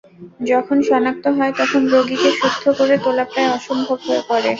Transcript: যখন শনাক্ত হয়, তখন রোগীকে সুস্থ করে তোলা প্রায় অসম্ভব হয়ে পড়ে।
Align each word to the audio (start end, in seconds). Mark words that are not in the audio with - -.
যখন 0.49 0.77
শনাক্ত 0.89 1.25
হয়, 1.37 1.53
তখন 1.59 1.81
রোগীকে 1.93 2.29
সুস্থ 2.39 2.63
করে 2.79 2.95
তোলা 3.03 3.25
প্রায় 3.31 3.49
অসম্ভব 3.57 3.97
হয়ে 4.05 4.21
পড়ে। 4.29 4.49